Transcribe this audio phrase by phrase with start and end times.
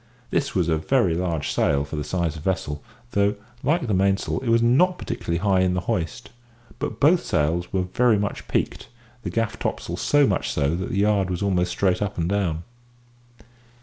[0.31, 3.93] This was a very large sail for the size of the vessel, though, like the
[3.93, 6.31] mainsail, it was not particularly high in the hoist;
[6.79, 8.87] but both sails were very much peaked,
[9.21, 12.63] the gaff topsail so much so that the yard was almost straight up and down.